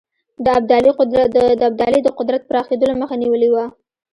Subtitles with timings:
[0.45, 0.45] د
[1.69, 3.65] ابدالي د قدرت پراخېدلو مخه نیولې وه.